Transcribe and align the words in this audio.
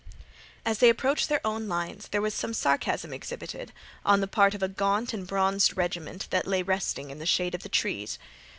As 0.65 0.79
they 0.79 0.89
approached 0.89 1.29
their 1.29 1.45
own 1.45 1.67
lines 1.67 2.07
there 2.07 2.23
was 2.23 2.33
some 2.33 2.55
sarcasm 2.55 3.13
exhibited 3.13 3.71
on 4.03 4.19
the 4.19 4.25
part 4.27 4.55
of 4.55 4.63
a 4.63 4.67
gaunt 4.67 5.13
and 5.13 5.27
bronzed 5.27 5.77
regiment 5.77 6.25
that 6.31 6.47
lay 6.47 6.63
resting 6.63 7.11
in 7.11 7.19
the 7.19 7.25
shade 7.27 7.53
of 7.53 7.61
the 7.61 7.69
trees. 7.69 8.17